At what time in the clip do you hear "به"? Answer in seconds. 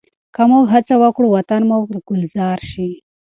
1.69-1.75